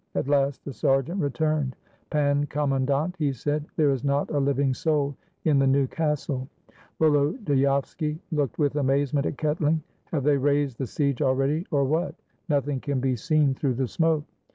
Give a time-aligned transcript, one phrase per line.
[0.15, 1.75] At last the sergeant returned.
[2.09, 6.49] "Pan Commandant," he said, "there is not a living soul in the new castle."
[6.99, 9.83] Volodyovski looked with amazement at Ketling.
[10.05, 12.15] "Have they raised the siege already, or what?
[12.49, 14.23] Nothing can be seen through the smoke."